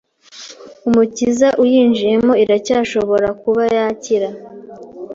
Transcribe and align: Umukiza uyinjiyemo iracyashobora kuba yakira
Umukiza 0.87 1.47
uyinjiyemo 1.63 2.33
iracyashobora 2.43 3.27
kuba 3.41 3.61
yakira 3.75 4.29